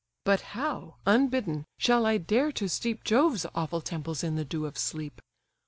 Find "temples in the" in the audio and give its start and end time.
3.81-4.43